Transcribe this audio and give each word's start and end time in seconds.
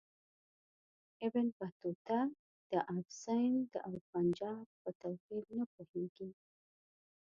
ابن 1.25 1.47
بطوطه 1.59 2.19
د 2.71 2.73
آب 2.95 3.07
سند 3.23 3.69
او 3.85 3.93
پنجاب 4.09 4.65
په 4.81 4.89
توپیر 5.01 5.43
نه 5.57 5.65
پوهیږي. 5.73 6.29